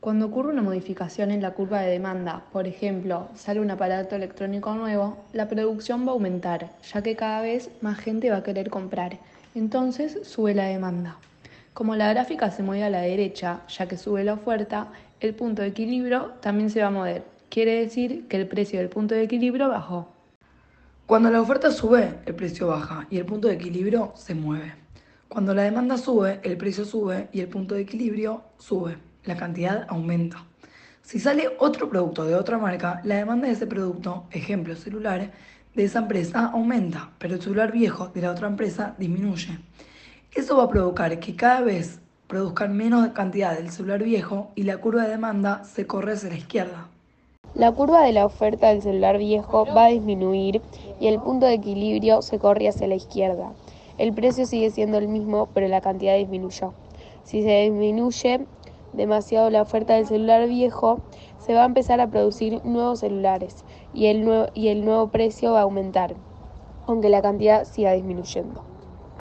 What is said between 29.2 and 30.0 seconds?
La cantidad